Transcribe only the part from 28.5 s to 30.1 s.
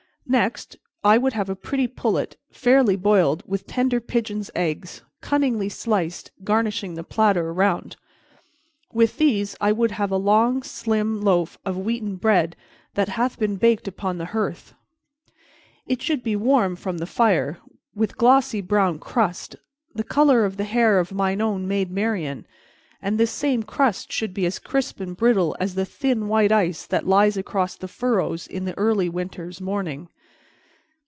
the early winter's morning.